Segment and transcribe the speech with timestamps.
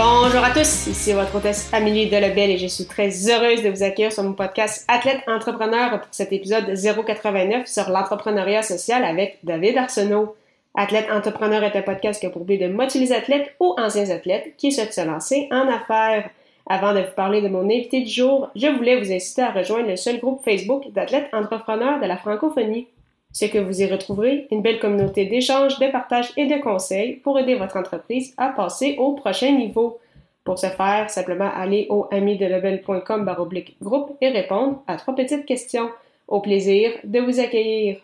[0.00, 3.82] Bonjour à tous, ici votre hôtesse Amélie Delebel et je suis très heureuse de vous
[3.82, 9.76] accueillir sur mon podcast Athlète Entrepreneur pour cet épisode 089 sur l'entrepreneuriat social avec David
[9.76, 10.36] Arsenault.
[10.76, 14.08] Athlète Entrepreneur est un podcast qui a pour but de motiver les athlètes ou anciens
[14.10, 16.30] athlètes qui souhaitent se lancer en affaires.
[16.68, 19.88] Avant de vous parler de mon invité du jour, je voulais vous inciter à rejoindre
[19.88, 22.86] le seul groupe Facebook d'athlètes entrepreneurs de la francophonie.
[23.38, 27.38] Ce que vous y retrouverez, une belle communauté d'échanges, de partage et de conseils pour
[27.38, 30.00] aider votre entreprise à passer au prochain niveau.
[30.42, 33.32] Pour ce faire, simplement aller au amidelebel.com
[33.80, 35.88] groupe et répondre à trois petites questions.
[36.26, 37.98] Au plaisir de vous accueillir.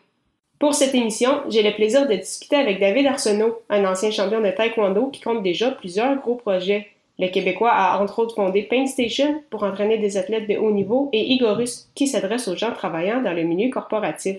[0.61, 4.53] Pour cette émission, j'ai le plaisir de discuter avec David Arsenault, un ancien champion de
[4.53, 6.87] taekwondo qui compte déjà plusieurs gros projets.
[7.19, 11.09] Le Québécois a entre autres fondé Pain Station pour entraîner des athlètes de haut niveau
[11.13, 14.37] et Igorus qui s'adresse aux gens travaillant dans le milieu corporatif.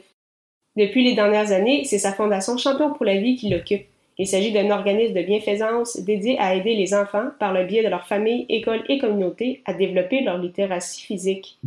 [0.76, 3.86] Depuis les dernières années, c'est sa fondation Champion pour la vie qui l'occupe.
[4.18, 7.90] Il s'agit d'un organisme de bienfaisance dédié à aider les enfants, par le biais de
[7.90, 11.58] leur famille, école et communauté, à développer leur littératie physique.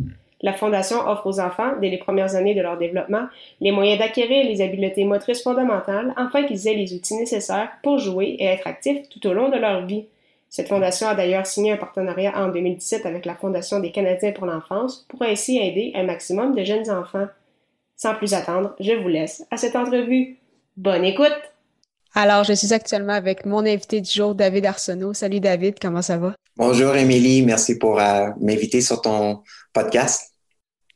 [0.41, 3.27] La Fondation offre aux enfants, dès les premières années de leur développement,
[3.59, 8.37] les moyens d'acquérir les habiletés motrices fondamentales afin qu'ils aient les outils nécessaires pour jouer
[8.39, 10.05] et être actifs tout au long de leur vie.
[10.49, 14.47] Cette fondation a d'ailleurs signé un partenariat en 2017 avec la Fondation des Canadiens pour
[14.47, 17.27] l'enfance pour ainsi aider un maximum de jeunes enfants.
[18.01, 20.37] Sans plus attendre, je vous laisse à cette entrevue.
[20.77, 21.35] Bonne écoute!
[22.15, 25.13] Alors, je suis actuellement avec mon invité du jour, David Arsenault.
[25.13, 26.33] Salut David, comment ça va?
[26.55, 30.33] Bonjour Émilie, merci pour euh, m'inviter sur ton podcast.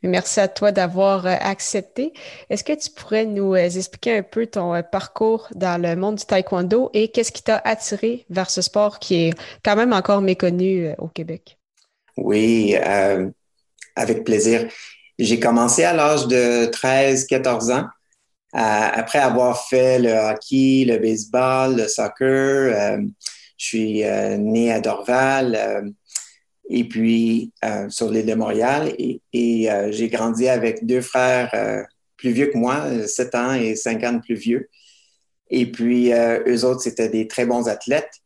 [0.01, 2.13] Merci à toi d'avoir euh, accepté.
[2.49, 6.25] Est-ce que tu pourrais nous euh, expliquer un peu ton parcours dans le monde du
[6.25, 9.33] taekwondo et qu'est-ce qui t'a attiré vers ce sport qui est
[9.65, 11.57] quand même encore méconnu au Québec?
[12.15, 12.77] Oui,
[13.95, 14.69] avec plaisir.
[15.19, 17.87] J'ai commencé à l'âge de 13-14 ans.
[18.53, 22.99] après avoir fait le hockey, le baseball, le soccer,
[23.57, 25.93] je suis né à Dorval
[26.69, 28.93] et puis euh, sur l'île de Montréal.
[28.97, 31.83] Et, euh, j'ai grandi avec deux frères euh,
[32.17, 34.69] plus vieux que moi, 7 ans et 5 ans plus vieux.
[35.49, 38.22] Et puis, eux autres, c'était des très bons athlètes.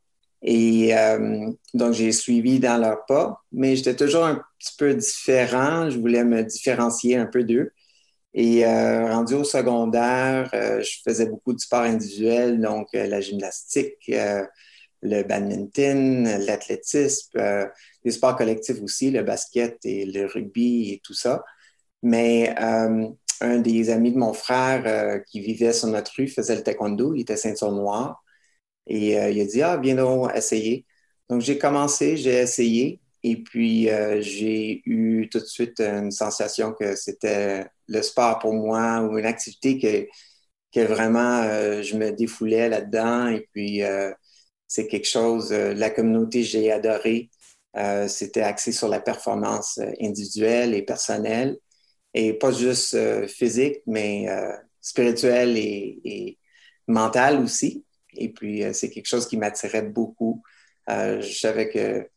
[0.49, 0.93] Et
[1.73, 5.89] donc, j'ai suivi dans leur pas, mais j'étais toujours un petit peu différent.
[5.89, 7.73] Je voulais me différencier un peu d'eux.
[8.33, 14.09] Et rendu au secondaire, je faisais beaucoup de sport individuel, donc la gymnastique,
[15.01, 17.65] le badminton, l'athlétisme, euh,
[18.03, 21.43] les sports collectifs aussi, le basket et le rugby et tout ça.
[22.03, 23.07] Mais euh,
[23.41, 27.13] un des amis de mon frère euh, qui vivait sur notre rue faisait le taekwondo,
[27.13, 28.23] il était ceinture noire.
[28.87, 30.85] Et il a dit, ah, viens donc essayer.
[31.29, 33.01] Donc j'ai commencé, j'ai essayé.
[33.23, 33.89] Et puis
[34.21, 39.25] j'ai eu tout de suite une sensation que c'était le sport pour moi ou une
[39.25, 40.07] activité que,
[40.73, 41.43] que vraiment
[41.81, 43.27] je me défoulais là-dedans.
[43.27, 43.83] Et puis
[44.67, 47.29] c'est quelque chose, euh, la communauté, j'ai adoré.
[47.77, 51.57] Euh, c'était axé sur la performance euh, individuelle et personnelle,
[52.13, 54.27] et pas juste physique, mais
[54.81, 56.39] spirituelle et, et,
[56.87, 57.85] mentale aussi.
[58.15, 60.43] Et puis, c'est quelque chose qui m'attirait beaucoup.
[60.87, 62.07] je savais que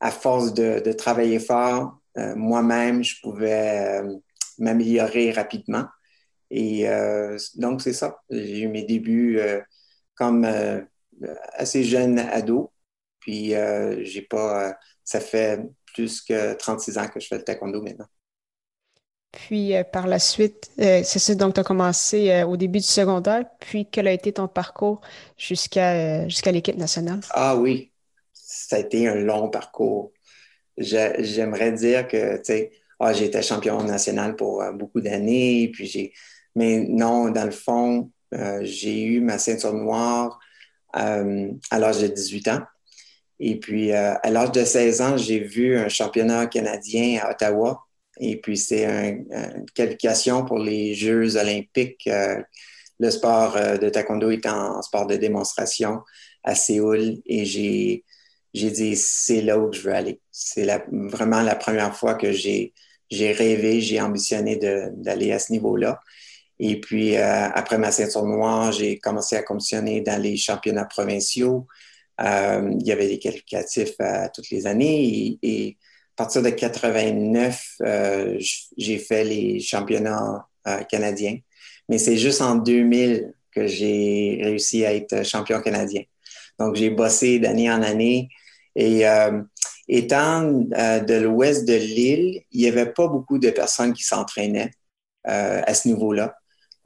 [0.00, 4.02] à force de, de travailler fort, moi-même, je pouvais
[4.58, 5.86] m'améliorer rapidement.
[6.50, 6.86] Et
[7.56, 8.20] donc, c'est ça.
[8.30, 9.40] J'ai eu mes débuts
[10.14, 10.46] comme
[11.54, 12.72] assez jeune ado.
[13.20, 14.68] Puis, euh, j'ai pas.
[14.68, 14.72] Euh,
[15.04, 15.60] ça fait
[15.94, 18.06] plus que 36 ans que je fais le taekwondo maintenant.
[19.32, 23.44] Puis, euh, par la suite, c'est ça, donc tu as commencé au début du secondaire.
[23.60, 25.00] Puis, quel a été ton parcours
[25.36, 27.20] jusqu'à jusqu'à l'équipe nationale?
[27.30, 27.92] Ah oui,
[28.32, 30.12] ça a été un long parcours.
[30.76, 32.70] J'aimerais dire que, tu sais,
[33.00, 35.70] ah, j'ai été champion national pour beaucoup d'années.
[35.72, 36.12] Puis, j'ai.
[36.54, 38.10] Mais non, dans le fond,
[38.62, 40.40] j'ai eu ma ceinture noire
[40.96, 42.62] euh, à l'âge de 18 ans.
[43.40, 47.86] Et puis, euh, à l'âge de 16 ans, j'ai vu un championnat canadien à Ottawa.
[48.20, 52.06] Et puis, c'est une qualification pour les Jeux olympiques.
[52.06, 52.40] Euh,
[53.00, 56.00] le sport de taekwondo est en sport de démonstration
[56.42, 57.18] à Séoul.
[57.26, 58.04] Et j'ai,
[58.54, 60.20] j'ai dit, c'est là où je veux aller.
[60.32, 62.72] C'est vraiment la première fois que j'ai,
[63.10, 66.00] j'ai rêvé, j'ai ambitionné d'aller à ce niveau-là.
[66.58, 71.66] Et puis, euh, après ma ceinture noire, j'ai commencé à commissionner dans les championnats provinciaux.
[72.20, 75.38] Euh, il y avait des qualificatifs à toutes les années
[76.18, 78.36] partir de 89, euh,
[78.76, 81.38] j'ai fait les championnats euh, canadiens.
[81.88, 86.02] Mais c'est juste en 2000 que j'ai réussi à être champion canadien.
[86.58, 88.28] Donc, j'ai bossé d'année en année.
[88.74, 89.04] Et
[89.88, 94.70] étant de l'ouest de l'île, il n'y avait pas beaucoup de personnes qui s'entraînaient
[95.24, 96.36] à ce niveau-là.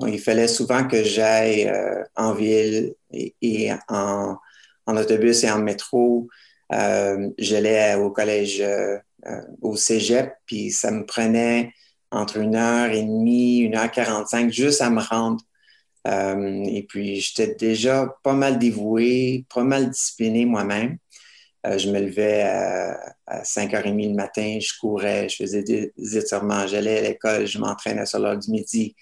[0.06, 1.70] il fallait souvent que j'aille
[2.16, 4.36] en ville et en,
[4.86, 6.28] en autobus et en métro.
[6.72, 8.98] Euh, J'allais au collège, euh,
[9.60, 11.72] au cégep, puis ça me prenait
[12.10, 15.42] entre une heure et demie, une heure quarante-cinq juste à me rendre.
[16.06, 20.98] Euh, et puis, j'étais déjà pas mal dévoué, pas mal discipliné moi-même.
[21.66, 23.14] Euh, je me levais à,
[23.44, 28.18] 5h30 le matin, je courais, je faisais des, étirements, j'allais à l'école, je m'entraînais sur
[28.18, 28.94] l'heure du midi.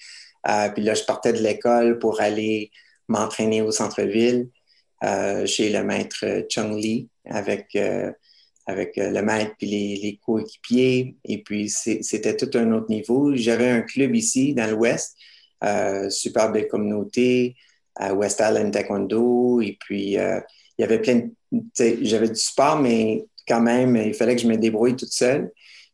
[0.75, 2.71] puis là, je partais de l'école pour aller
[3.09, 4.49] m'entraîner au centre-ville.
[5.03, 8.13] Euh, chez le maître Chung Lee avec, euh,
[8.71, 11.17] avec euh, le maître puis les, coéquipiers.
[11.25, 13.35] Et puis, c'était tout un autre niveau.
[13.35, 15.17] J'avais un club ici, dans l'Ouest,
[16.11, 17.57] super belle communauté,
[17.97, 19.61] à West Island Taekwondo.
[19.61, 20.43] Et puis, il
[20.79, 21.99] y avait plein de.
[22.03, 25.51] J'avais du sport, mais quand même, il fallait que je me débrouille toute seule.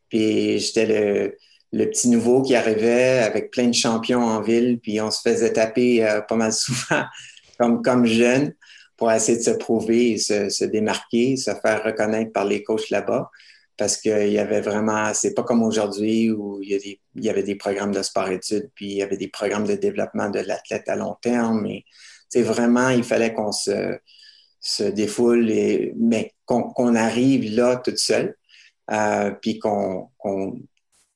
[0.08, 1.34] Puis, j'étais
[1.72, 5.52] le petit nouveau qui arrivait avec plein de champions en ville, puis on se faisait
[5.52, 7.04] taper pas mal souvent
[7.58, 8.54] comme, comme jeune
[8.96, 13.30] pour essayer de se prouver et se, démarquer, se faire reconnaître par les coachs là-bas.
[13.76, 17.92] Parce qu'il y avait vraiment, c'est pas comme aujourd'hui où il y, avait des programmes
[17.92, 21.60] de sport-études, puis il y avait des programmes de développement de l'athlète à long terme.
[21.62, 21.84] Mais
[22.30, 23.98] c'est vraiment, il fallait qu'on se,
[24.60, 28.34] se défoule, et, mais qu'on arrive là toute seule,
[28.90, 30.10] euh, puis qu'on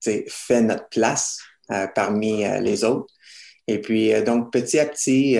[0.02, 1.38] fait notre place
[1.70, 3.12] euh, parmi euh, les autres.
[3.66, 5.38] Et puis, donc, petit à petit,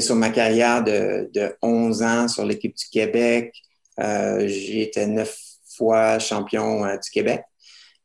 [0.00, 3.54] sur ma carrière de, de 11 ans sur l'équipe du Québec,
[4.00, 5.36] euh, j'ai été neuf
[5.76, 7.42] fois champion euh, du Québec.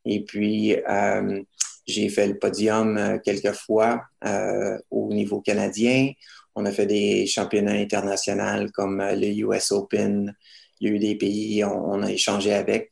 [0.06, 1.42] Et puis, euh,
[1.86, 4.02] j'ai fait le podium euh, quelques fois
[4.90, 6.12] au niveau canadien.
[6.56, 10.34] On a fait des championnats internationaux comme le US Open.
[10.80, 12.92] Il y a eu des pays, on, on a échangé avec,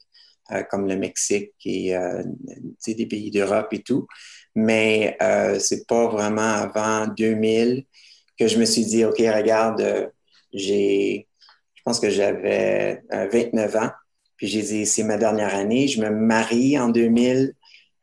[0.69, 1.95] comme le Mexique et
[2.87, 4.05] des pays d'Europe et tout.
[4.53, 5.17] Mais
[5.59, 7.85] c'est pas vraiment avant 2000
[8.37, 10.07] que je me suis dit, OK, regarde, euh,
[10.53, 11.27] j'ai,
[11.73, 13.91] je pense que j'avais 29 euh, ans,
[14.37, 17.53] puis j'ai dit, c'est ma dernière année, je me marie en 2000,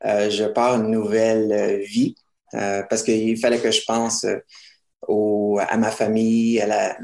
[0.05, 2.15] euh, je pars une nouvelle vie,
[2.53, 4.27] parce qu'il fallait que je pense
[5.09, 6.99] au, à ma famille, à la,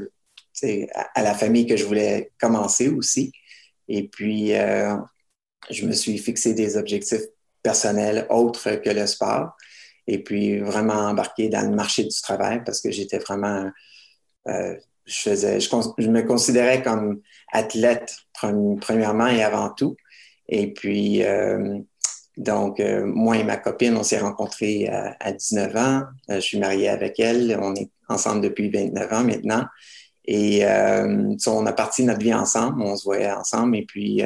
[1.15, 3.31] à la famille que je voulais commencer aussi.
[3.87, 7.23] Et puis, je me suis fixé des objectifs
[7.63, 9.53] personnels autres que le sport
[10.09, 13.69] et puis vraiment embarqué dans le marché du travail parce que j'étais vraiment,
[14.47, 14.75] euh,
[15.05, 17.21] je faisais, je, me considérais comme
[17.53, 19.95] athlète premièrement et avant tout.
[20.47, 21.77] Et puis, euh,
[22.37, 26.03] donc, euh, moi et ma copine, on s'est rencontrés à, 19 ans.
[26.27, 27.59] je suis marié avec elle.
[27.61, 29.65] On est ensemble depuis 29 ans maintenant.
[30.25, 32.81] Et on a parti notre vie ensemble.
[32.81, 33.77] On se voyait ensemble.
[33.77, 34.23] Et puis,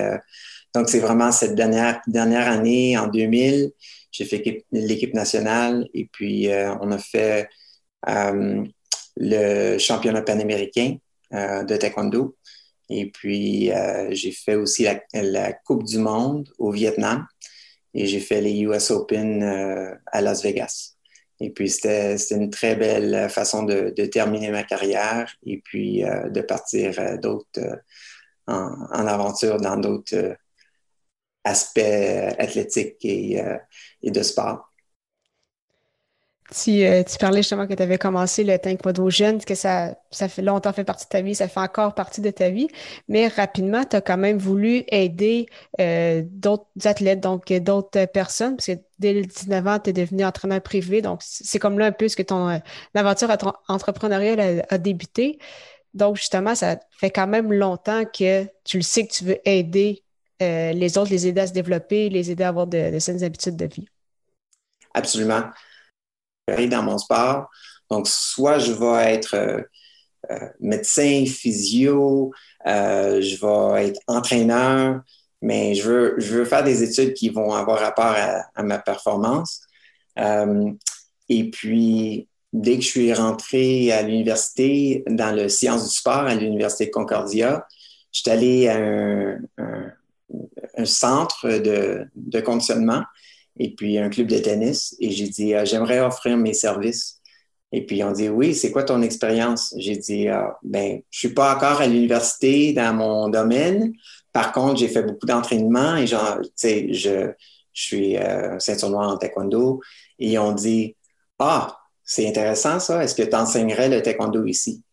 [0.73, 3.71] donc, c'est vraiment cette dernière, dernière année, en 2000,
[4.13, 7.49] j'ai fait l'équipe nationale et puis euh, on a fait
[8.07, 8.63] euh,
[9.17, 10.95] le championnat panaméricain
[11.33, 12.37] euh, de taekwondo.
[12.89, 13.71] Et puis
[14.11, 17.25] j'ai fait aussi la, Coupe du monde au Vietnam
[17.93, 19.41] et j'ai fait les US Open
[20.05, 20.95] à Las Vegas.
[21.39, 27.17] Et puis, c'était une très belle façon de, terminer ma carrière et puis de partir
[27.19, 27.81] d'autres
[28.47, 30.35] en, en, aventure dans d'autres
[31.43, 31.79] aspects
[32.39, 33.41] athlétiques et,
[34.01, 34.73] et de sport.
[36.51, 40.41] Tu, euh, tu, parlais justement que tu avais commencé le taekwondo jeune, que ça, fait
[40.41, 42.67] longtemps fait partie de ta vie, ça fait encore partie de ta vie,
[43.07, 45.47] mais rapidement, tu as quand même voulu aider
[45.79, 50.25] euh, d'autres athlètes, donc d'autres personnes, parce que dès le 19 ans, tu es devenu
[50.25, 52.57] entraîneur privé, donc c'est comme là un peu ce que ton euh,
[52.93, 53.35] aventure
[53.67, 55.39] entrepreneuriale a, débuté.
[55.93, 60.03] Donc justement, ça fait quand même longtemps que tu le sais que tu veux aider
[60.39, 63.65] les autres, les aider à se développer, les aider à avoir de saines habitudes de
[63.65, 63.87] vie.
[64.93, 65.43] Absolument.
[66.47, 67.49] Dans mon sport,
[67.89, 69.61] donc soit je vais être euh,
[70.31, 72.31] euh, médecin, physio,
[72.67, 75.01] euh, je vais être entraîneur,
[75.41, 78.15] mais je veux, je veux faire des études qui vont avoir rapport
[78.55, 79.61] à, ma performance.
[81.29, 86.35] et puis, dès que je suis rentré à l'université dans le sciences du sport à
[86.35, 87.65] l'université Concordia,
[88.11, 89.39] je suis allé à un,
[90.85, 93.03] centre de, conditionnement
[93.57, 94.95] et puis un club de tennis.
[94.99, 97.19] Et j'ai dit, euh, j'aimerais offrir mes services.
[97.71, 99.73] Et puis, on dit, oui, c'est quoi ton expérience?
[99.77, 103.93] J'ai dit, ah, ben, je suis pas encore à l'université dans mon domaine.
[104.31, 107.31] Par contre, j'ai fait beaucoup d'entraînement et genre, je, je
[107.73, 109.81] suis euh, ceinture noire en taekwondo.
[110.19, 110.95] Et ils ont dit,
[111.39, 113.03] ah, c'est intéressant ça.
[113.03, 114.83] Est-ce que tu enseignerais le taekwondo ici?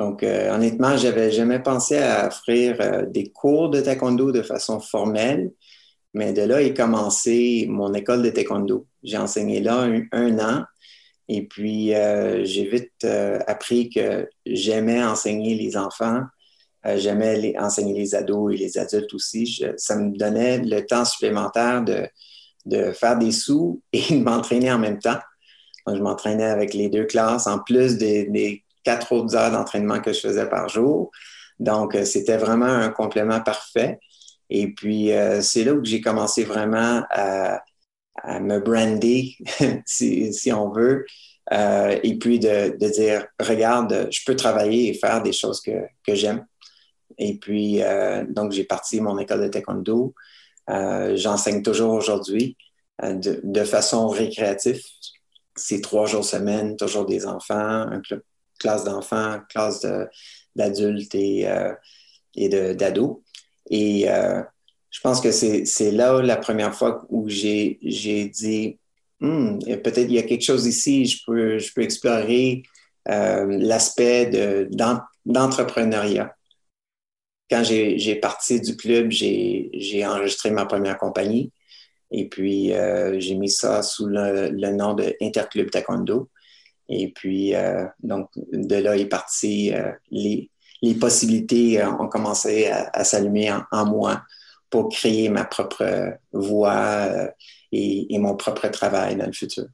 [0.00, 4.80] Donc, euh, honnêtement, j'avais jamais pensé à offrir euh, des cours de taekwondo de façon
[4.80, 5.52] formelle.
[6.14, 8.86] Mais de là est commencé mon école de taekwondo.
[9.02, 10.64] J'ai enseigné là un an
[11.28, 16.22] et puis, euh, j'ai vite euh, appris que j'aimais enseigner les enfants,
[16.96, 19.62] j'aimais enseigner les ados et les adultes aussi.
[19.76, 24.98] ça me donnait le temps supplémentaire de, faire des sous et de m'entraîner en même
[24.98, 25.20] temps.
[25.86, 30.20] Je m'entraînais avec les deux classes, en plus des, quatre autres heures d'entraînement que je
[30.20, 31.10] faisais par jour.
[31.58, 33.98] Donc, c'était vraiment un complément parfait.
[34.48, 35.10] Et puis,
[35.42, 37.60] c'est là où j'ai commencé vraiment à,
[38.40, 39.36] me brander,
[39.86, 41.04] si, on veut,
[41.52, 46.14] euh, et puis de, dire, regarde, je peux travailler et faire des choses que, que
[46.14, 46.44] j'aime.
[47.18, 50.14] Et puis, euh, donc, j'ai parti mon école de taekwondo.
[50.70, 52.56] Euh, J'enseigne toujours aujourd'hui
[53.02, 54.82] euh, de, façon récréative.
[55.54, 58.02] C'est trois jours semaine, toujours des enfants, une
[58.60, 59.84] classe d'enfants, classe
[60.54, 63.18] d'adultes et, euh, d'ados.
[63.70, 67.78] Et je pense que c'est là la première fois où j'ai
[68.32, 68.78] dit,
[69.20, 72.62] hmm, peut-être il y a quelque chose ici, je peux, je explorer
[73.08, 74.68] euh, l'aspect
[75.24, 76.34] d'entrepreneuriat.
[77.50, 81.52] Quand j'ai parti du club, j'ai enregistré ma première compagnie
[82.10, 86.28] et puis euh, j'ai mis ça sous le, nom de Interclub Taekwondo.
[86.90, 89.72] Et puis, euh, donc, de là est parti,
[90.10, 90.50] les,
[90.82, 94.22] les possibilités ont commencé à, s'allumer en moi
[94.70, 97.28] pour créer ma propre voie euh,
[97.72, 99.64] et, mon propre travail dans le futur.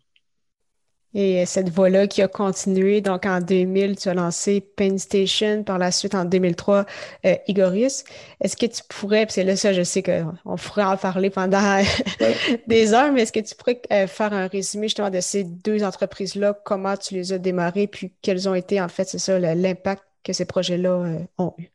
[1.19, 5.79] Et cette voie-là qui a continué, donc en 2000, tu as lancé Pain Station, par
[5.79, 6.85] la suite en 2003,
[7.25, 8.05] euh, Igorius.
[8.43, 11.83] Est-ce que tu pourrais, parce que là, ça, je sais qu'on pourrait en parler pendant
[12.67, 15.83] des heures, mais est-ce que tu pourrais euh, faire un résumé justement de ces deux
[15.83, 20.03] entreprises-là, comment tu les as démarrées, puis quels ont été, en fait, c'est ça, l'impact
[20.23, 21.03] que ces projets-là
[21.39, 21.71] ont eu?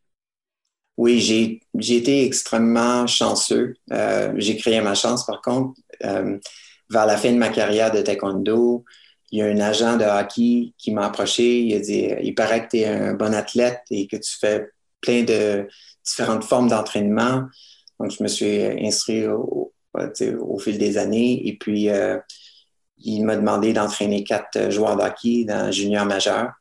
[0.97, 3.73] Oui, j'ai été extrêmement chanceux.
[3.91, 5.79] Euh, j'ai créé ma chance, par contre.
[6.03, 6.37] Euh,
[6.91, 8.83] vers la fin de ma carrière de taekwondo,
[9.31, 11.61] il y a un agent de hockey qui m'a approché.
[11.61, 14.69] Il a dit Il paraît que tu es un bon athlète et que tu fais
[14.99, 15.67] plein de
[16.03, 17.43] différentes formes d'entraînement.
[17.99, 21.47] Donc, je me suis inscrit au, au fil des années.
[21.47, 22.17] Et puis, euh,
[22.97, 26.51] il m'a demandé d'entraîner quatre joueurs de hockey dans junior majeur.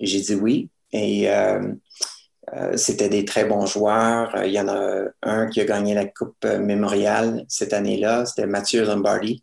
[0.00, 0.70] Et j'ai dit oui.
[0.92, 1.28] Et
[2.54, 4.34] euh, c'était des très bons joueurs.
[4.34, 8.26] Euh, il y en a un qui a gagné la Coupe mémoriale cette année-là.
[8.26, 9.42] C'était Mathieu Lombardi,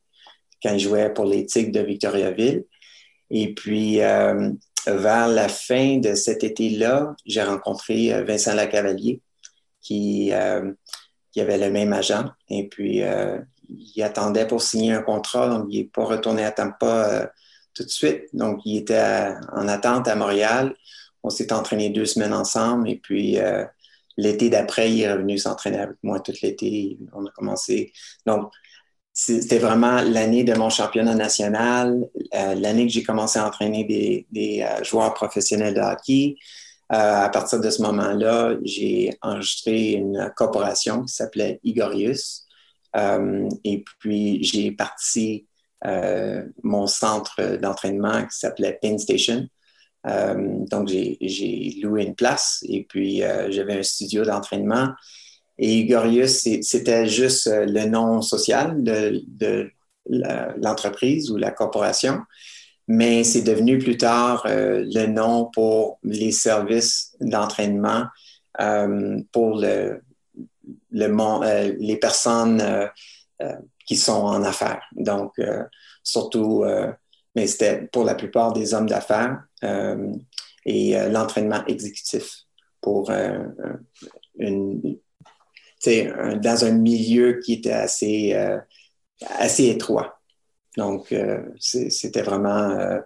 [0.61, 2.65] quand il jouait pour les Tigres de Victoriaville.
[3.29, 4.51] Et puis, euh,
[4.87, 9.21] vers la fin de cet été-là, j'ai rencontré Vincent Lacavalier,
[9.81, 10.31] qui,
[11.31, 12.25] qui avait le même agent.
[12.49, 13.01] Et puis,
[13.67, 17.31] il attendait pour signer un contrat, donc il n'est pas retourné à Tampa
[17.73, 18.25] tout de suite.
[18.33, 20.75] Donc, il était en attente à Montréal
[21.25, 23.65] on s'est entraîné deux semaines ensemble et puis euh,
[24.15, 26.97] l'été d'après, il est revenu s'entraîner avec moi tout l'été.
[27.13, 27.91] On a commencé.
[28.25, 28.51] Donc,
[29.15, 34.61] c'était vraiment l'année de mon championnat national, euh, l'année que j'ai commencé à entraîner des,
[34.61, 36.35] euh, joueurs professionnels de hockey.
[36.89, 42.45] à partir de ce moment-là, j'ai enregistré une corporation qui s'appelait Igorius.
[43.63, 45.47] et puis, j'ai parti
[46.63, 49.47] mon centre d'entraînement qui s'appelait Pin Station.
[50.07, 54.89] Euh, donc, j'ai loué une place et puis euh, j'avais un studio d'entraînement.
[55.57, 59.71] Et Gorius, c'était juste euh, le nom social de,
[60.07, 62.19] l'entreprise ou la corporation,
[62.87, 68.05] mais c'est devenu plus tard le nom pour les services d'entraînement
[69.31, 70.01] pour le,
[70.91, 72.63] le les personnes
[73.87, 74.83] qui sont en affaires.
[74.95, 75.33] Donc,
[76.03, 76.63] surtout
[77.35, 80.13] mais c'était pour la plupart des hommes d'affaires euh,
[80.65, 82.45] et euh, l'entraînement exécutif
[82.81, 83.45] pour euh,
[85.87, 88.35] dans un milieu qui était assez,
[89.37, 90.19] assez étroit.
[90.77, 91.13] Donc,
[91.59, 92.99] c'était vraiment...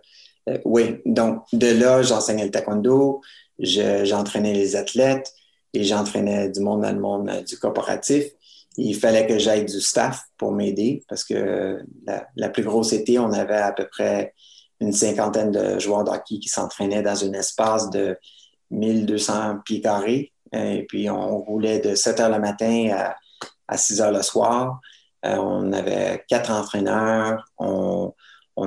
[0.65, 3.21] oui, donc de là, j'enseignais le taekwondo,
[3.59, 5.33] j'entraînais les athlètes
[5.74, 8.25] et j'entraînais du monde dans le monde du corporatif
[8.79, 11.83] il fallait que j'aille du staff pour m'aider parce que
[12.36, 14.33] la, plus grosse été, on avait à peu près
[14.79, 18.17] une cinquantaine de joueurs d'hockey qui s'entraînaient dans un espace de
[18.71, 20.31] 1200 pieds carrés.
[20.53, 23.13] Et puis, on roulait de 7 heures le matin
[23.67, 24.79] à, 6 heures le soir.
[25.25, 28.13] Euh, on avait quatre entraîneurs, on,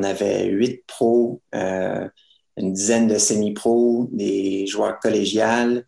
[0.02, 1.42] avait huit pros.
[1.54, 2.08] Euh,
[2.56, 5.84] une dizaine de semi-pros, des joueurs collégiales,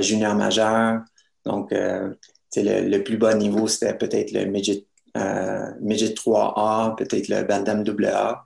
[0.00, 1.00] juniors majeurs.
[1.44, 2.16] Donc, le,
[2.56, 4.84] le, plus bas niveau, c'était peut-être le midget,
[5.80, 8.42] midget 3A, peut-être le Bandam AA.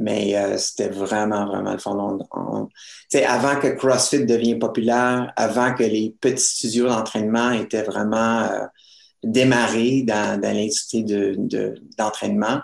[0.00, 2.18] Mais euh, c'était vraiment, vraiment le fond.
[3.26, 8.66] avant que CrossFit devienne populaire, avant que les petits studios d'entraînement étaient vraiment euh,
[9.22, 12.60] démarrés dans, dans l'industrie d'entraînement, de,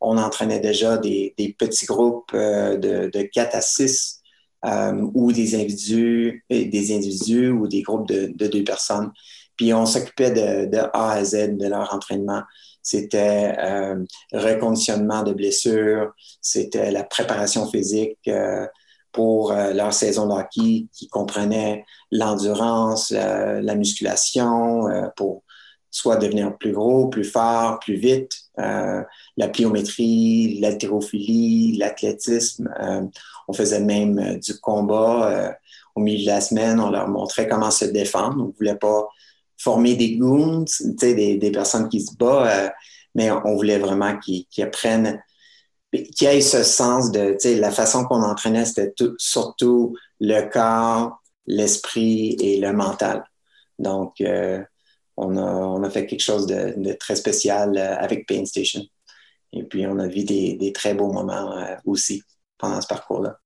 [0.00, 4.22] on entraînait déjà des, des petits groupes euh, de, de 4 à 6
[5.14, 9.12] ou des individus, des individus ou des groupes de, de deux personnes.
[9.56, 12.42] Puis on s'occupait de, A à Z de leur entraînement
[12.86, 13.96] c'était euh,
[14.32, 18.64] reconditionnement de blessures, c'était la préparation physique euh,
[19.10, 24.84] pour euh, leur saison de hockey qui comprenait l'endurance, la musculation
[25.16, 25.42] pour
[25.90, 32.72] soit devenir plus gros, plus fort, plus vite, la pliométrie, l'haltérophilie, l'athlétisme.
[33.48, 35.56] on faisait même du combat
[35.96, 36.78] au milieu de la semaine.
[36.78, 38.36] On leur montrait comment se défendre.
[38.38, 39.08] On ne voulait pas
[39.66, 42.70] former des goons, des, des personnes qui se battent, euh,
[43.16, 45.20] mais on voulait vraiment qu'ils apprennent,
[45.92, 52.60] qu'ils aient ce sens de, la façon qu'on entraînait, c'était surtout le corps, l'esprit et
[52.60, 53.24] le mental.
[53.80, 54.62] Donc, euh,
[55.16, 58.82] on, a, on a fait quelque chose de, de très spécial euh, avec Pain Station.
[59.52, 62.22] Et puis, on a vu des, des très beaux moments aussi
[62.56, 63.40] pendant ce parcours-là.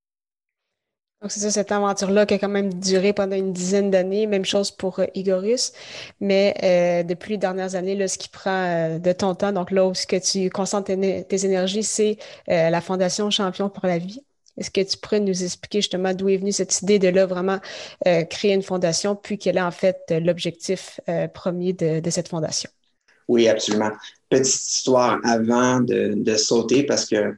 [1.23, 4.27] Donc, c'est ça, cette aventure-là qui a quand même duré pendant une dizaine d'années.
[4.27, 5.73] Même chose pour euh, Igorus.
[6.21, 9.71] Mais euh, depuis les dernières années, là, ce qui prend euh, de ton temps, donc
[9.71, 14.23] là où ce que tu concentres tes, énergies, c'est la Fondation Champion pour la vie.
[14.57, 17.59] Est-ce que tu pourrais nous expliquer justement d'où est venue cette idée de là vraiment
[18.05, 21.01] créer une fondation, puis quel est en fait l'objectif
[21.33, 22.69] premier de, cette fondation?
[23.29, 23.91] Oui, absolument.
[24.29, 27.35] Petite histoire avant de sauter parce que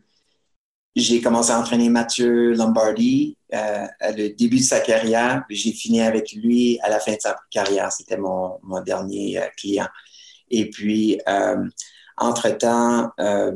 [0.94, 6.02] j'ai commencé à entraîner Mathieu Lombardi euh, à le début de sa carrière, j'ai fini
[6.02, 7.90] avec lui à la fin de sa carrière.
[7.92, 9.88] C'était mon, mon, dernier euh, client.
[10.50, 11.64] Et puis, euh,
[12.18, 13.52] entre-temps, euh,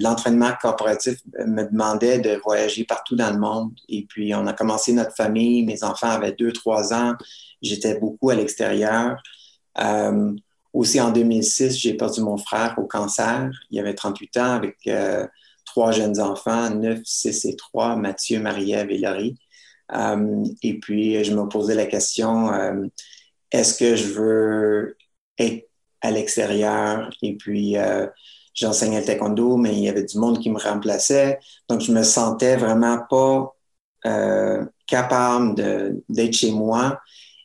[0.00, 3.72] l'entraînement corporatif me demandait de voyager partout dans le monde.
[3.88, 5.64] Et puis, on a commencé notre famille.
[5.64, 7.14] Mes enfants avaient deux, trois ans.
[7.62, 9.20] J'étais beaucoup à l'extérieur.
[9.80, 10.32] Euh,
[10.72, 13.50] aussi, en 2006, j'ai perdu mon frère au cancer.
[13.70, 14.88] Il avait 38 ans avec
[15.76, 19.36] trois jeunes enfants, 9, 6 et 3, Mathieu, Marie-Ève et Laurie.
[19.92, 22.86] Euh, et puis, je me posais la question, euh,
[23.52, 24.96] est-ce que je veux
[25.38, 25.68] être
[26.00, 27.10] à l'extérieur?
[27.20, 28.06] Et puis, euh,
[28.54, 31.40] j'enseignais le taekwondo, mais il y avait du monde qui me remplaçait.
[31.68, 33.52] Donc, je me sentais vraiment pas
[34.86, 35.56] capable
[36.08, 37.00] d'être chez moi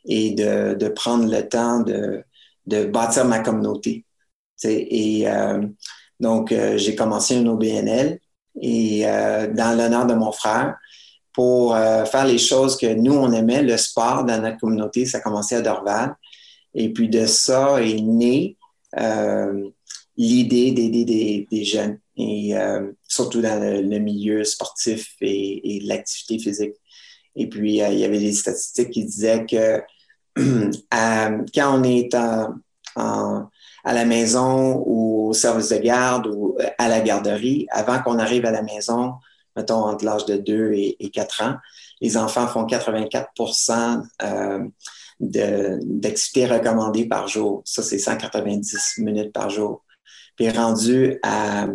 [0.06, 2.24] et de, prendre le temps de,
[2.86, 4.06] bâtir ma communauté.
[6.22, 8.20] Donc, j'ai commencé un OBNL
[8.60, 10.76] et euh, dans l'honneur de mon frère
[11.32, 15.04] pour euh, faire les choses que nous, on aimait, le sport dans notre communauté.
[15.04, 16.14] Ça a commencé à Dorval.
[16.74, 18.56] Et puis de ça est née
[19.00, 19.68] euh,
[20.16, 22.54] l'idée d'aider des, jeunes, et
[23.08, 26.74] surtout dans le, milieu sportif et, l'activité physique.
[27.34, 29.82] Et puis, il y avait des statistiques qui disaient que
[30.92, 32.14] quand on est
[32.94, 33.48] en
[33.84, 38.18] à la maison ou au service de garde ou euh, à la garderie, avant qu'on
[38.18, 39.14] arrive à la maison,
[39.56, 41.54] mettons entre l'âge de 2 et, 4 ans,
[42.00, 44.64] les enfants font 84% euh,
[45.20, 47.62] d'activités recommandées par jour.
[47.64, 49.84] Ça, c'est 190 minutes par jour.
[50.36, 51.66] Puis rendu à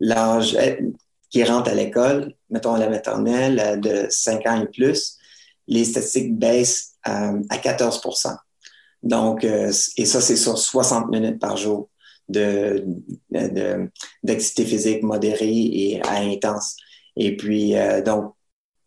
[0.00, 0.76] l'âge euh,
[1.30, 5.16] qui rentre à l'école, mettons à la maternelle de 5 ans et plus,
[5.68, 8.00] les statistiques baissent à 14
[9.02, 11.88] donc, euh, et ça, c'est sur 60 minutes par jour
[12.28, 13.90] d'activité
[14.22, 16.76] de, physique modérée et à intense.
[17.16, 18.34] Et puis, euh, donc,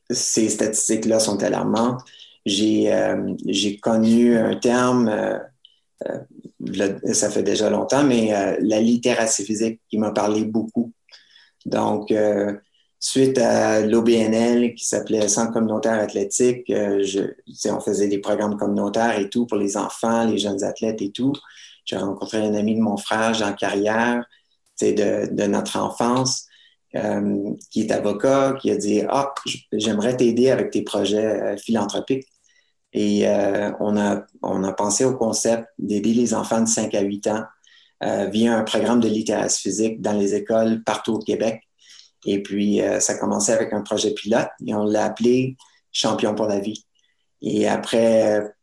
[0.10, 2.02] ces statistiques-là sont alarmantes.
[2.46, 3.34] J'ai euh,
[3.82, 5.40] connu un terme,
[7.14, 10.92] ça fait déjà longtemps, mais la littératie physique qui m'a parlé beaucoup.
[11.66, 12.14] Donc,
[13.06, 17.04] Suite à l'OBNL qui s'appelait Centre communautaire athlétique, euh,
[17.66, 21.34] on faisait des programmes communautaires et tout pour les enfants, les jeunes athlètes et tout.
[21.84, 24.24] J'ai rencontré un ami de mon frère, Jean Carrière,
[24.82, 26.46] de, de notre enfance,
[26.96, 29.34] euh, qui est avocat, qui a dit Ah,
[29.74, 32.30] j'aimerais t'aider avec tes projets euh, philanthropiques.
[32.94, 33.26] Et
[33.80, 37.44] on, a, on a pensé au concept d'aider les enfants de 5 à 8 ans
[38.30, 41.64] via un programme de littératie physique dans les écoles partout au Québec.
[42.26, 45.58] Et puis, euh, ça a commencé avec un projet pilote et on l'a appelé
[45.92, 46.86] Champion pour la vie.
[47.42, 48.54] Et après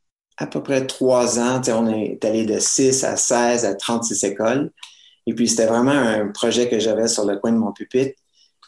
[0.41, 4.73] à peu près trois ans, on est allé de 6 à 16 à 36 écoles.
[5.27, 8.19] Et puis, c'était vraiment un projet que j'avais sur le coin de mon pupitre.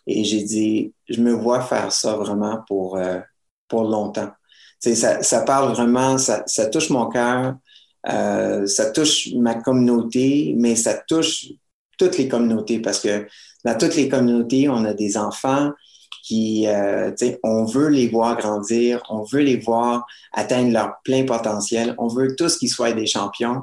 [0.06, 3.20] Et j'ai dit, je me vois faire ça vraiment pour, euh,
[3.68, 4.30] pour longtemps.
[4.80, 7.54] Ça, ça parle vraiment, ça, ça touche mon cœur,
[8.10, 11.46] euh, ça touche ma communauté, mais ça touche
[11.96, 13.26] toutes les communautés parce que
[13.64, 15.70] dans toutes les communautés, on a des enfants
[16.22, 21.94] qui, euh, on veut les voir grandir, on veut les voir atteindre leur plein potentiel,
[21.98, 23.62] on veut tous qu'ils soient des champions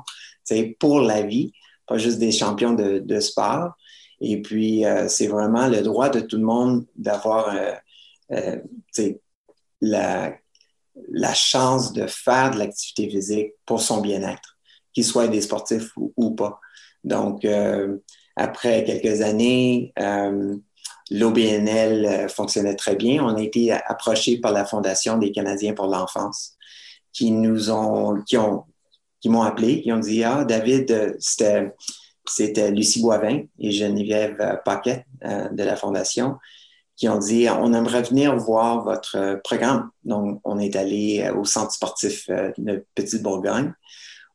[0.79, 1.53] pour la vie,
[1.88, 3.73] pas juste des champions de, sport.
[4.19, 7.55] Et puis, euh, c'est vraiment le droit de tout le monde d'avoir
[8.31, 8.57] euh,
[9.79, 10.33] la,
[11.12, 14.57] la chance de faire de l'activité physique pour son bien-être,
[14.93, 16.59] qu'ils soient des sportifs ou, pas.
[17.03, 17.45] Donc,
[18.39, 20.56] après quelques années, euh,
[21.12, 23.23] l'OBNL euh, fonctionnait très bien.
[23.23, 26.54] On a été approché par la Fondation des Canadiens pour l'enfance
[27.13, 28.63] qui nous ont, qui ont,
[29.21, 31.73] qui m'ont appelé, qui ont dit, ah, David, c'était,
[32.25, 36.38] c'était Lucie Boivin et Geneviève Paquet de la Fondation
[36.99, 39.89] qui ont dit on aimerait venir voir votre euh, programme.
[40.04, 43.73] Donc, on est allé euh, au centre sportif euh, de Petite Bourgogne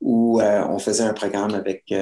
[0.01, 1.95] où on faisait un programme avec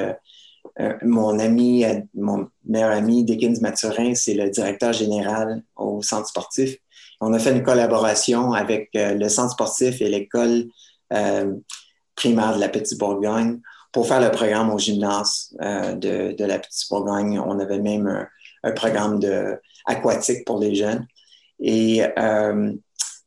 [1.03, 6.77] mon ami, mon meilleur ami, Dickens Mathurin, c'est le directeur général au centre sportif.
[7.21, 10.65] On a fait une collaboration avec le centre sportif et l'école
[12.17, 13.61] primaire de la Petite Bourgogne
[13.93, 17.39] pour faire le programme au gymnase de, la Petite Bourgogne.
[17.39, 18.27] On avait même
[18.63, 21.07] un, programme de, aquatique pour les jeunes.
[21.61, 22.73] Et euh,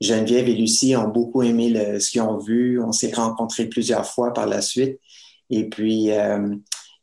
[0.01, 2.81] Geneviève et Lucie ont beaucoup aimé ce qu'ils ont vu.
[2.81, 4.99] On s'est rencontrés plusieurs fois par la suite.
[5.49, 6.55] Et puis, euh,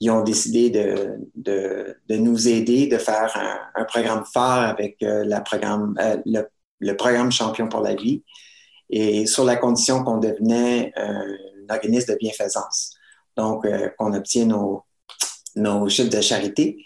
[0.03, 3.33] ils ont décidé de, de, de, nous aider, de faire
[3.77, 6.17] un, programme phare avec euh, programme, euh,
[6.81, 8.25] le, programme Champion pour la vie,
[8.91, 11.25] et sur la condition qu'on devenait un
[11.71, 12.95] organisme de bienfaisance.
[13.37, 14.83] Donc, euh, qu'on obtient nos,
[15.55, 16.79] nos chiffres de charité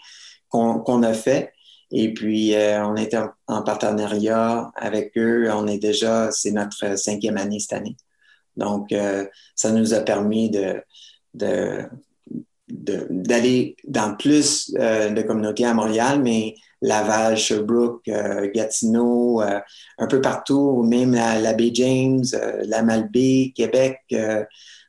[0.49, 1.53] qu'on a fait.
[1.89, 3.15] Et puis, euh, on est
[3.47, 5.49] en, partenariat avec eux.
[5.51, 7.97] On est déjà, c'est notre cinquième année cette année.
[8.57, 9.25] Donc, euh,
[9.55, 10.83] ça nous a permis de,
[11.33, 11.89] de,
[12.69, 18.07] d'aller dans plus euh, de communautés à Montréal, mais Laval, Sherbrooke,
[18.53, 22.23] Gatineau, un peu partout, même la, James,
[22.65, 24.01] la Malbaie, Québec.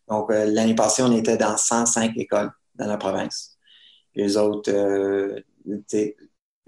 [0.07, 3.57] donc, l'année passée, on était dans 105 écoles dans la province.
[4.15, 4.71] Les autres,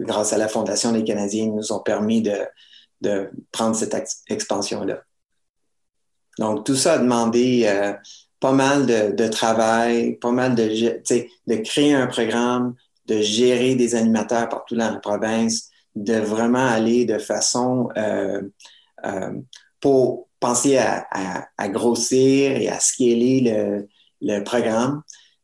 [0.01, 3.96] grâce à la Fondation des Canadiens, nous ont permis de, prendre cette
[4.29, 5.03] expansion-là.
[6.38, 7.92] Donc, tout ça a demandé euh,
[8.40, 12.74] pas mal de, de, travail, pas mal de, de créer un programme,
[13.07, 18.42] de gérer des animateurs partout dans la province, de vraiment aller de façon euh,
[19.05, 19.33] euh,
[19.81, 23.88] pour penser à, à, à, grossir et à scaler le,
[24.22, 25.03] le programme.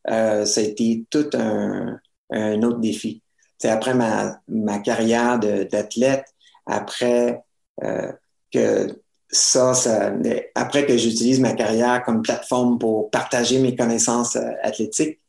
[0.09, 1.98] Euh, ça a été tout un,
[2.30, 3.22] un autre défi
[3.59, 6.26] c'est après ma, ma carrière d'athlète,
[6.66, 7.42] après
[7.82, 8.12] euh,
[8.52, 10.12] que ça, ça,
[10.54, 15.20] après que j'utilise ma carrière comme plateforme pour partager mes connaissances euh, athlétiques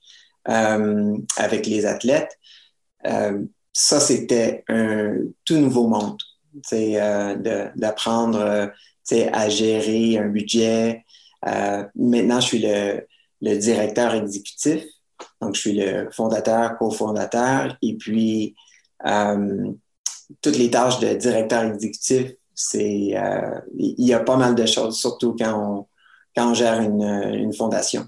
[0.49, 2.38] euh, avec les athlètes,
[3.05, 6.17] euh, ça, c'était un tout nouveau monde.
[6.73, 8.67] Euh, d'apprendre euh,
[9.31, 11.05] à gérer un budget.
[11.95, 13.05] maintenant, je suis le,
[13.41, 14.83] le directeur exécutif
[15.41, 18.55] donc, je suis le fondateur, cofondateur, et puis
[19.05, 19.71] euh,
[20.41, 25.00] toutes les tâches de directeur exécutif, c'est euh, il y a pas mal de choses,
[25.00, 25.88] surtout quand on,
[26.36, 28.08] quand on gère une, une fondation.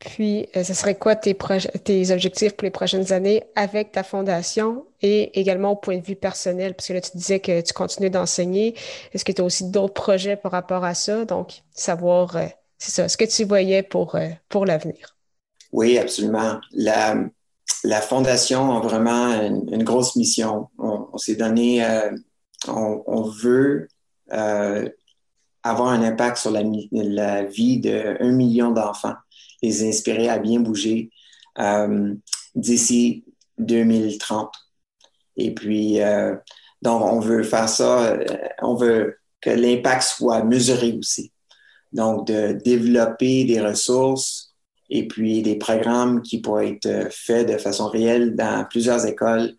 [0.00, 1.36] Puis, euh, ce serait quoi tes,
[1.84, 6.16] tes objectifs pour les prochaines années avec ta fondation et également au point de vue
[6.16, 6.74] personnel?
[6.74, 8.74] Parce que là, tu disais que tu continues d'enseigner.
[9.12, 11.24] Est-ce que tu as aussi d'autres projets par rapport à ça?
[11.24, 12.46] Donc, savoir, euh,
[12.78, 15.16] c'est ça, ce que tu voyais pour, euh, pour l'avenir.
[15.72, 16.60] Oui, absolument.
[16.72, 17.16] La,
[17.82, 20.68] la Fondation a vraiment une, grosse mission.
[20.78, 22.10] On, s'est donné, euh,
[22.66, 23.88] on, veut
[24.32, 24.88] euh,
[25.62, 29.14] avoir un impact sur la, vie d'un million d'enfants,
[29.62, 31.10] les inspirer à bien bouger
[31.58, 32.14] euh,
[32.54, 33.24] d'ici
[33.58, 34.52] 2030.
[35.36, 36.34] Et puis, euh,
[36.82, 38.18] donc, on veut faire ça,
[38.60, 41.32] on veut que l'impact soit mesuré aussi.
[41.92, 44.54] Donc, de développer des ressources
[44.90, 49.54] et puis des programmes qui pourraient être faits de façon réelle dans plusieurs écoles,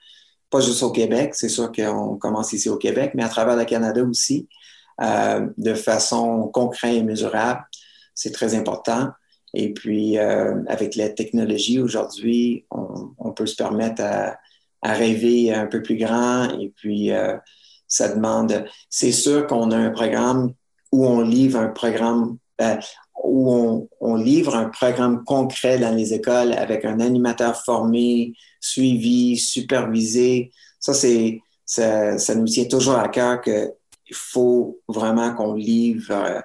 [0.49, 3.65] pas juste au Québec, c'est sûr qu'on commence ici au Québec, mais à travers le
[3.65, 4.47] Canada aussi,
[5.01, 7.63] euh, de façon concrète et mesurable.
[8.13, 9.09] C'est très important.
[9.53, 14.37] Et puis, euh, avec la technologie aujourd'hui, on, on, peut se permettre à,
[14.81, 16.49] à, rêver un peu plus grand.
[16.59, 17.37] Et puis, euh,
[17.87, 18.65] ça demande...
[18.89, 20.53] C'est sûr qu'on a un programme
[20.91, 22.75] où on livre un programme euh,
[23.23, 30.51] où on, livre un programme concret dans les écoles avec un animateur formé, suivi, supervisé.
[30.79, 33.71] ça, c'est, ça, ça, nous tient toujours à cœur qu'il
[34.13, 36.41] faut vraiment qu'on livre euh,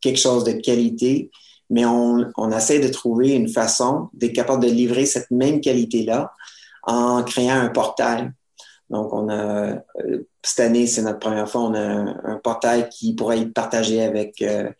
[0.00, 1.30] quelque chose de qualité,
[1.70, 6.32] mais on, on essaie de trouver une façon d'être capable de livrer cette même qualité-là
[6.84, 8.30] en créant un portail.
[8.90, 9.78] Donc, on a, euh,
[10.42, 14.40] cette année, c'est notre première fois, on a un, portail qui pourrait être partagé avec,
[14.40, 14.70] euh,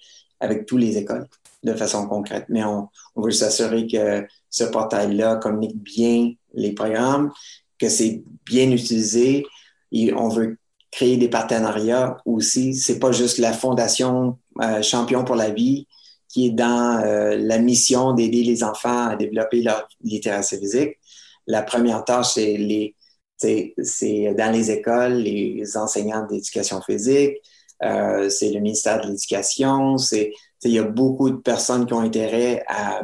[0.40, 1.27] avec toutes les écoles
[1.64, 2.46] de façon concrète.
[2.48, 7.33] Mais on, on veut s'assurer que ce portail-là communique bien les programmes,
[7.79, 9.44] que c'est bien utilisé.
[9.92, 10.59] Et on veut
[10.90, 12.74] créer des partenariats aussi.
[12.74, 15.87] C'est pas juste la fondation euh, Champion pour la vie
[16.29, 20.98] qui est dans euh, la mission d'aider les enfants à développer leur littératie physique.
[21.46, 22.94] La première tâche, c'est les
[23.38, 27.37] c'est dans les écoles, les enseignants d'éducation physique,
[27.83, 30.33] euh, c'est le ministère de l'Éducation, c'est
[30.64, 33.03] il y a beaucoup de personnes qui ont intérêt à,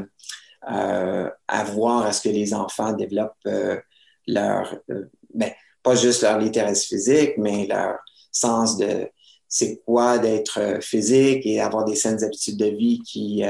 [0.66, 3.78] à voir à ce que les enfants développent euh,
[4.26, 7.98] leur, euh, ben, pas juste leur littératie physique, mais leur
[8.32, 9.08] sens de
[9.46, 13.44] c'est quoi d'être physique et avoir des saines habitudes de vie qui,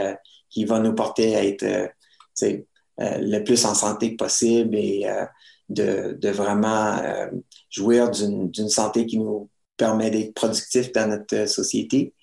[0.51, 1.65] qui vont nous porter à être
[2.99, 5.09] le plus en santé possible et
[5.71, 7.01] de, de, vraiment
[7.71, 12.15] jouir d'une santé qui nous permet d'être productifs dans notre société.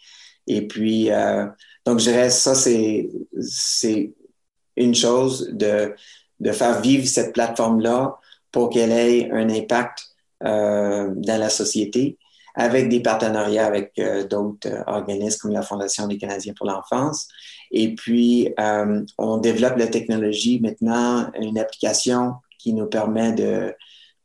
[0.48, 1.10] Et puis,
[1.86, 3.10] donc, je dirais, ça, c'est
[4.76, 5.94] une chose de,
[6.40, 8.18] de faire vivre cette plateforme-là
[8.52, 10.08] pour qu'elle ait un impact
[10.44, 12.18] euh, dans la société
[12.56, 17.28] avec des partenariats avec euh, d'autres euh, organismes comme la Fondation des Canadiens pour l'enfance.
[17.72, 23.74] Et puis, euh, on développe la technologie maintenant, une application qui nous permet de,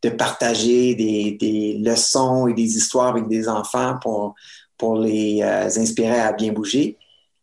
[0.03, 4.35] de partager des, des, leçons et des histoires avec des enfants pour,
[4.77, 6.99] pour les euh, inspirer à bien bouger.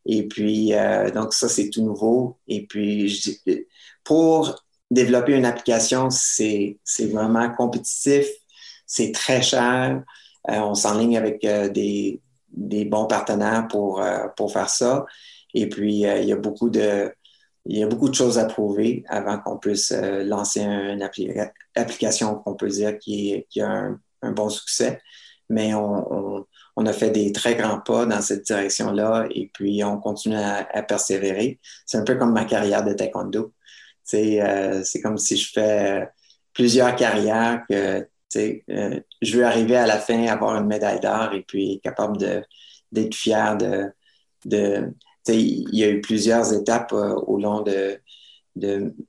[0.06, 2.38] Et puis, euh, donc ça, c'est tout nouveau.
[2.48, 3.36] Et puis,
[4.04, 8.28] pour développer une application, c'est vraiment compétitif,
[8.86, 10.04] c'est très cher.
[10.50, 14.04] Euh, on s'enligne avec euh, des, des, bons partenaires pour,
[14.36, 15.06] pour faire ça.
[15.54, 17.12] Et puis, il y a beaucoup de
[17.66, 21.32] il y a beaucoup de choses à prouver avant qu'on puisse lancer une appli
[21.76, 23.90] application qu'on peut dire qui, a
[24.22, 25.02] un, bon succès.
[25.50, 26.46] Mais on,
[26.86, 31.60] a fait des très grands pas dans cette direction-là et puis on continue à, persévérer.
[31.86, 33.54] C'est un peu comme ma carrière de taekwondo.
[34.14, 36.10] Euh, c'est comme si je fais
[36.54, 41.44] plusieurs carrières que euh, je veux arriver à la fin, avoir une médaille d'or et
[41.44, 42.18] puis capable
[42.92, 43.58] d'être fier
[44.46, 44.94] de
[45.28, 48.00] il y a eu plusieurs étapes euh, au long de,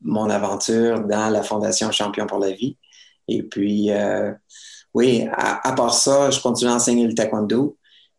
[0.01, 2.79] mon aventure dans la Fondation Champion pour la vie.
[3.29, 4.33] Et puis, euh,
[4.95, 7.77] oui, à, part ça, je continue à enseigner le taekwondo.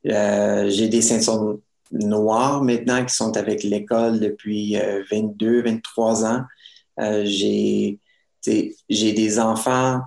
[0.08, 1.60] Euh, j'ai des ceintures
[1.92, 4.78] noires maintenant qui sont avec l'école depuis
[5.12, 6.44] 22, euh, 23 ans.
[7.24, 8.00] J'ai
[8.90, 10.02] des enfants,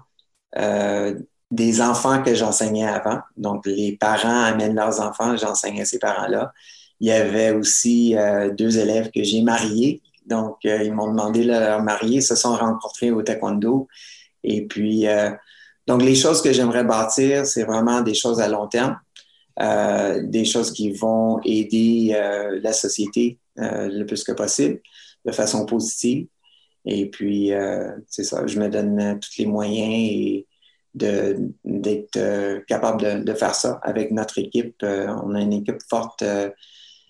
[1.50, 3.20] des enfants que j'enseignais avant.
[3.36, 6.52] Donc, les parents amènent leurs enfants, j'enseignais ces parents-là.
[7.00, 10.02] Il y avait aussi euh, deux élèves que j'ai mariés.
[10.26, 13.88] Donc, ils m'ont demandé de leur marier, se sont rencontrés au taekwondo.
[14.44, 15.06] Et puis,
[15.88, 19.00] donc, les choses que j'aimerais bâtir, c'est vraiment des choses à long terme,
[19.58, 24.80] euh, des choses qui vont aider euh, la société euh, le plus que possible,
[25.24, 26.26] de façon positive.
[26.84, 30.46] Et puis, euh, c'est ça, je me donne tous les moyens et
[30.94, 34.76] d'être capable de, de, faire ça avec notre équipe.
[34.82, 36.24] on a une équipe forte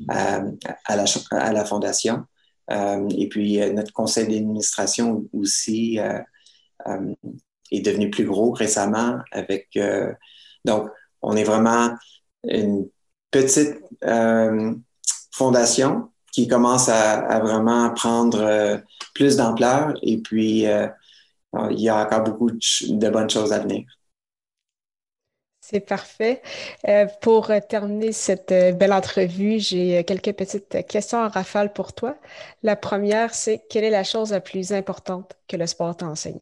[0.08, 0.42] à,
[0.84, 2.24] à, la, à la Fondation.
[2.70, 5.98] et puis, notre conseil d'administration aussi
[7.70, 10.12] est devenu plus gros récemment avec euh,
[10.64, 10.88] donc
[11.22, 11.94] on est vraiment
[12.44, 12.88] une
[13.30, 14.74] petite euh,
[15.32, 18.78] fondation qui commence à, à vraiment prendre euh,
[19.14, 20.86] plus d'ampleur et puis euh,
[21.70, 23.84] il y a encore beaucoup de, bonnes choses à venir.
[25.70, 26.40] C'est parfait.
[26.88, 32.16] Euh, pour terminer cette belle entrevue, j'ai quelques petites questions en rafale pour toi.
[32.62, 36.38] La première, c'est quelle est la chose la plus importante que le sport t'enseigne?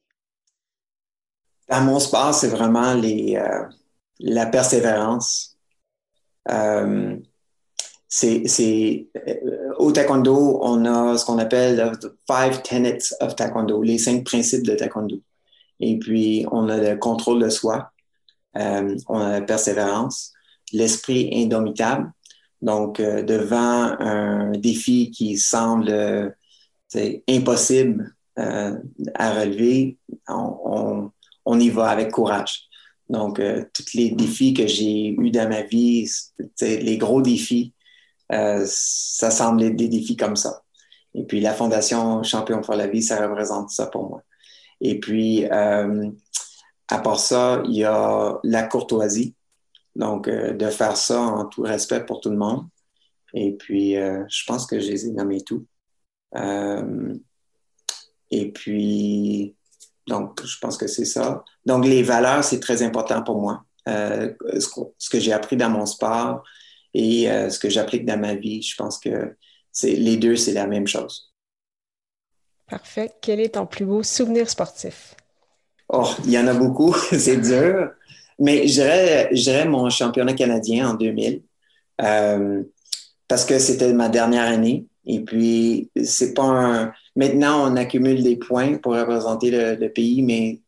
[1.69, 3.65] Dans mon sport, c'est vraiment euh,
[4.21, 5.57] la persévérance.
[6.49, 7.17] Euh,
[8.09, 13.99] c'est, euh, au taekwondo, on a ce qu'on appelle the five tenets of taekwondo, les
[13.99, 15.21] cinq principes de taekwondo.
[15.81, 17.91] Et puis, on a le contrôle de soi,
[18.57, 20.33] euh, on a la persévérance,
[20.73, 22.13] l'esprit indomitable.
[22.63, 26.31] Donc, euh, devant un défi qui semble euh,
[27.29, 29.97] impossible à relever,
[30.29, 31.11] on,
[31.59, 32.67] y va avec courage.
[33.09, 36.11] Donc, euh, tous les défis que j'ai eus dans ma vie,
[36.61, 37.73] les gros défis,
[38.33, 40.63] euh, ça semble être des défis comme ça.
[41.15, 44.23] Et puis, la Fondation Champion pour la vie, ça représente ça pour moi.
[44.81, 46.11] Et puis, euh,
[46.89, 49.35] à part ça, il y a la courtoisie.
[49.95, 52.67] Donc, de faire ça en tout respect pour tout le monde.
[53.33, 55.67] Et puis, je pense que je les ai nommés tout.
[58.31, 59.57] et puis,
[60.07, 61.45] donc, je pense que c'est ça.
[61.65, 63.65] Donc, les valeurs, c'est très important pour moi.
[63.89, 64.33] Euh,
[64.99, 66.43] ce, que j'ai appris dans mon sport
[66.93, 69.37] et euh, ce que j'applique dans ma vie, je pense que
[69.83, 71.33] les deux, c'est la même chose.
[72.69, 73.13] Parfait.
[73.21, 75.15] Quel est ton plus beau souvenir sportif?
[75.89, 77.91] Oh, il y en a beaucoup, c'est dur.
[78.39, 81.43] Mais je mon championnat canadien en 2000
[82.03, 82.63] euh,
[83.29, 84.87] parce que c'était ma dernière année.
[85.07, 86.93] Et puis, c'est pas un.
[87.15, 90.61] Maintenant, on accumule des points pour représenter le, pays, mais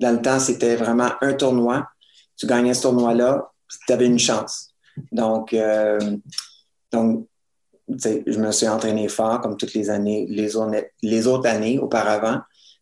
[0.00, 1.88] dans le temps, c'était vraiment un tournoi.
[2.36, 3.52] Tu gagnais ce tournoi-là,
[3.86, 4.74] tu avais une chance.
[5.12, 5.98] Donc, euh,
[6.92, 7.26] donc
[7.88, 12.40] je me suis entraîné fort comme toutes les années, les, autres, années auparavant,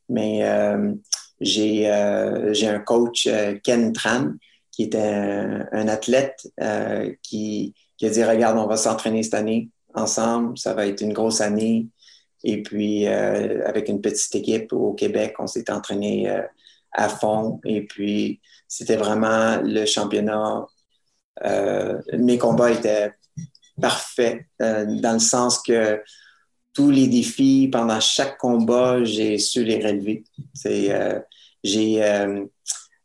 [0.08, 0.94] mais euh,
[1.42, 3.28] j'ai un coach,
[3.64, 4.32] Ken Tran,
[4.70, 6.48] qui était un, athlète
[7.22, 10.58] qui, qui a dit Regarde, on va s'entraîner cette année ensemble.
[10.58, 11.88] Ça va être une grosse année.
[12.44, 16.42] Et puis, euh, avec une petite équipe au Québec, on s'est entraîné euh,
[16.92, 17.60] à fond.
[17.64, 20.66] Et puis, c'était vraiment le championnat.
[21.44, 23.12] Euh, mes combats étaient
[23.80, 26.02] parfaits dans le sens que
[26.72, 30.24] tous les défis, pendant chaque combat, j'ai su les relever.
[31.64, 32.36] j'ai,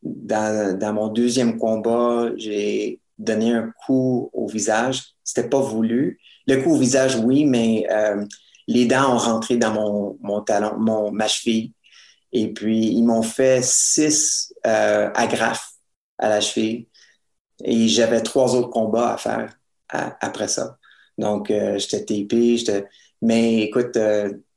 [0.03, 5.03] dans, dans, mon deuxième combat, j'ai donné un coup au visage.
[5.23, 8.25] C'était pas voulu, le coup au visage, oui, mais euh,
[8.67, 11.73] les dents ont rentré dans mon, mon talon, mon, ma cheville.
[12.32, 15.71] Et puis, ils m'ont fait six euh, agrafes
[16.17, 16.88] à la cheville.
[17.63, 19.58] Et j'avais trois autres combats à faire
[19.89, 20.77] après ça.
[21.17, 22.58] Donc, euh, j'étais tapé.
[23.21, 23.97] Mais écoute,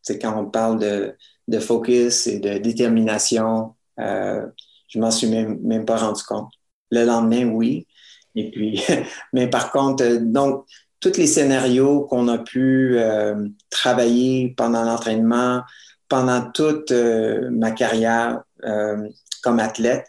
[0.02, 1.14] c'est quand on parle de,
[1.48, 6.50] de, focus et de détermination, je m'en suis même, même pas rendu compte.
[6.90, 7.86] Le lendemain, oui.
[8.34, 8.82] Et puis,
[9.32, 10.66] mais par contre, donc,
[11.00, 15.62] tous les scénarios qu'on a pu euh, travailler pendant l'entraînement,
[16.08, 19.08] pendant toute euh, ma carrière euh,
[19.42, 20.06] comme athlète,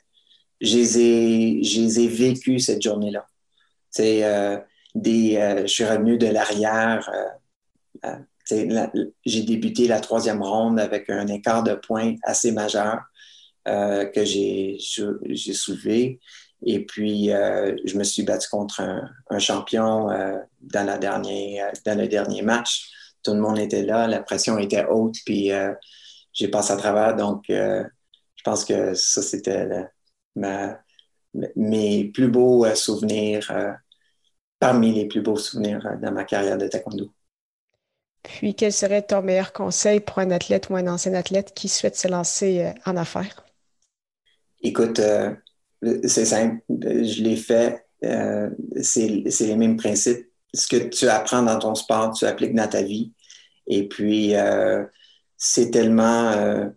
[0.59, 3.25] je les ai, ai vécus cette journée-là.
[3.89, 4.21] C'est
[4.93, 7.09] des, je suis revenu de l'arrière.
[8.49, 12.99] J'ai débuté la troisième ronde avec un écart de points assez majeur
[13.65, 14.77] que j'ai
[15.53, 16.19] soulevé.
[16.63, 22.07] Et puis, euh, je me suis battu contre un, champion euh, dans, euh, dans le
[22.07, 22.91] dernier match.
[23.23, 25.51] Tout le monde était là, la pression était haute, puis
[26.33, 27.15] j'ai passé à travers.
[27.15, 27.83] Donc, je
[28.43, 29.67] pense que ça, c'était
[31.55, 33.51] mes plus beaux souvenirs,
[34.59, 37.11] parmi les plus beaux souvenirs dans ma carrière de taekwondo.
[38.23, 41.95] Puis, quel serait ton meilleur conseil pour un athlète ou un ancien athlète qui souhaite
[41.95, 43.43] se lancer en affaires?
[44.61, 45.01] Écoute,
[46.03, 47.85] c'est simple, je l'ai fait.
[48.03, 48.49] Euh,
[48.81, 50.27] c'est les mêmes principes.
[50.53, 53.13] Ce que tu apprends dans ton sport, tu appliques dans ta vie.
[53.67, 54.83] Et puis, euh,
[55.37, 56.31] c'est tellement.
[56.31, 56.69] Euh,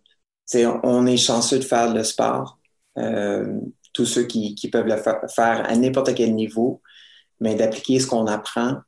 [0.83, 2.59] on est chanceux de faire le sport.
[3.93, 6.83] tous ceux qui, peuvent le faire à n'importe quel niveau,
[7.41, 8.79] mais d'appliquer ce qu'on apprend,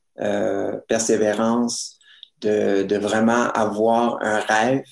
[0.88, 1.95] persévérance,
[2.46, 4.84] de, vraiment avoir un rêve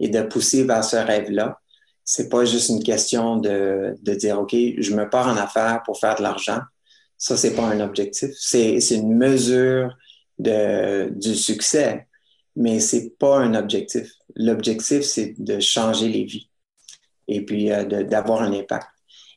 [0.00, 1.58] et de pousser vers ce rêve-là
[2.08, 5.98] c'est pas juste une question de, de, dire, OK, je me pars en affaires pour
[5.98, 6.60] faire de l'argent.
[7.18, 8.30] Ça, c'est pas un objectif.
[8.38, 9.92] C'est une mesure
[10.38, 12.06] de, du succès,
[12.54, 14.08] mais c'est pas un objectif.
[14.36, 16.48] L'objectif, c'est de changer les vies
[17.26, 18.86] et puis euh, d'avoir un impact.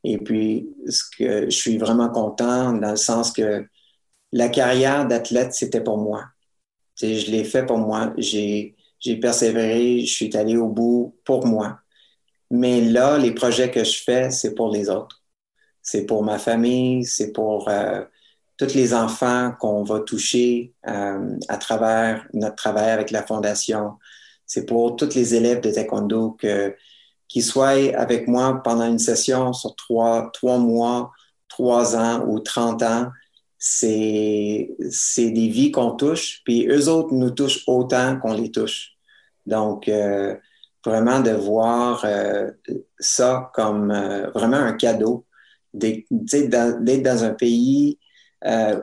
[0.04, 3.66] Et puis, ce que je suis vraiment content dans le sens que
[4.32, 6.26] la carrière d'athlète, c'était pour moi.
[7.02, 8.14] Je l'ai fait pour moi.
[8.18, 8.76] J'ai
[9.22, 11.80] persévéré, je suis allé au bout pour moi.
[12.52, 15.24] Mais là, les projets que je fais, c'est pour les autres.
[15.82, 18.04] C'est pour ma famille, c'est pour euh,
[18.58, 23.94] tous les enfants qu'on va toucher euh, à travers notre travail avec la Fondation.
[24.46, 26.38] C'est pour tous les élèves de taekwondo
[27.28, 31.12] qui soient avec moi pendant une session sur trois, trois mois,
[31.48, 33.08] trois ans ou trente ans.
[33.62, 34.70] C'est,
[35.18, 38.94] des vies qu'on touche, puis eux autres nous touchent autant qu'on les touche.
[39.46, 40.36] Donc, euh,
[40.86, 42.52] vraiment de voir euh,
[43.00, 45.26] ça comme euh, vraiment un cadeau,
[45.74, 48.00] d'être dans, un pays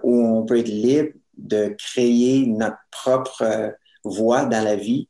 [0.02, 3.74] où on peut être libre de créer notre propre
[4.04, 5.08] voie dans la vie,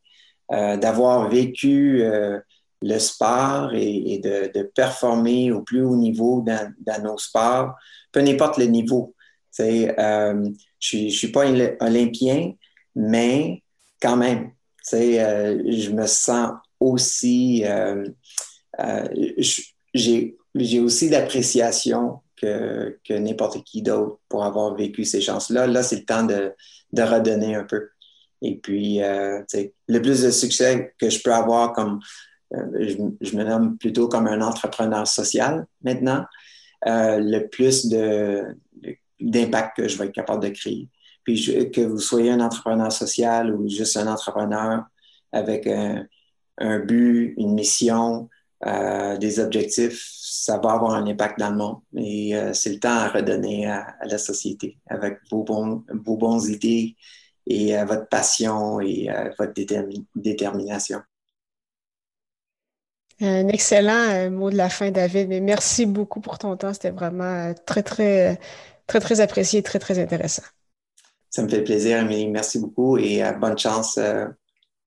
[0.49, 2.03] d'avoir vécu
[2.81, 7.75] le sport et, de, performer au plus haut niveau dans, dans nos sports,
[8.11, 9.15] peu importe le niveau.
[9.59, 11.47] Je ne suis, pas
[11.81, 12.53] olympien,
[12.95, 13.63] mais
[14.01, 14.53] quand même,
[14.93, 18.05] je me sens aussi, euh,
[18.81, 19.09] euh,
[19.95, 25.67] j'ai aussi d'appréciation que, que n'importe qui d'autre pour avoir vécu ces chances-là.
[25.67, 26.53] Là, c'est le temps de,
[26.93, 27.89] de, redonner un peu.
[28.43, 29.43] Et puis, euh,
[29.89, 32.01] le plus de succès que je peux avoir comme,
[32.55, 36.25] euh, je, me nomme plutôt comme un entrepreneur social maintenant,
[36.87, 37.89] euh, le plus
[39.21, 40.89] d'impact que je vais être capable de créer.
[41.25, 44.85] Puis que vous soyez un entrepreneur social ou juste un entrepreneur
[45.33, 46.07] avec un,
[46.81, 48.29] but, une mission,
[48.65, 51.81] euh, des objectifs, ça va avoir un impact dans le monde.
[51.95, 56.97] Et euh, c'est le temps à redonner à, la société avec vos bons, bons idées
[57.47, 59.53] et euh, votre passion et votre
[60.15, 61.01] détermination.
[63.21, 65.29] Un excellent mot de la fin, David.
[65.29, 66.73] Mais merci beaucoup pour ton temps.
[66.73, 68.39] C'était vraiment très, très,
[68.87, 70.43] très, très apprécié, très, très intéressant.
[71.31, 72.29] Ça me fait plaisir, Amélie.
[72.29, 73.99] Merci beaucoup et bonne chance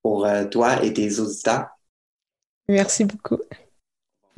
[0.02, 1.68] pour toi et tes auditeurs.
[2.68, 3.40] Merci beaucoup.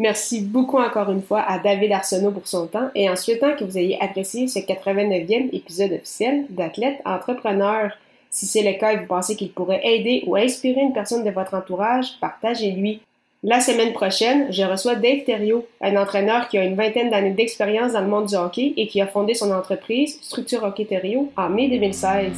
[0.02, 3.64] Merci beaucoup encore une fois à David Arsenault pour son temps et en souhaitant que
[3.64, 7.92] vous ayez apprécié ce 89e épisode officiel d'Athlète Entrepreneur.
[8.32, 11.30] Si c'est le cas et vous pensez qu'il pourrait aider ou inspirer une personne de
[11.30, 13.02] votre entourage, partagez-lui.
[13.44, 17.94] La semaine prochaine, je reçois Dave Thériault, un entraîneur qui a une vingtaine d'années d'expérience
[17.94, 21.50] dans le monde du hockey et qui a fondé son entreprise Structure Hockey Thériault en
[21.50, 22.34] mai 2016.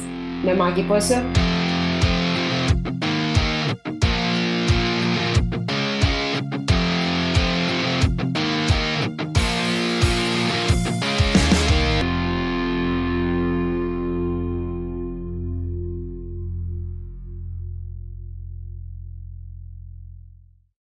[0.46, 1.20] Ne manquez pas ça!